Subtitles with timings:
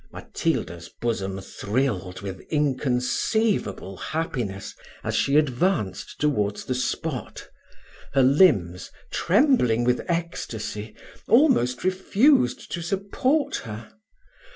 [0.11, 7.47] Matilda's bosom thrilled with inconceivable happiness, as she advanced towards the spot:
[8.15, 10.95] her limbs, trembling with ecstasy,
[11.27, 13.93] almost refused to support her.